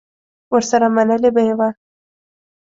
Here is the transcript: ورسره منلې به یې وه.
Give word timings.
ورسره 0.53 0.87
منلې 0.95 1.29
به 1.35 1.41
یې 1.47 1.53
وه. 1.59 1.69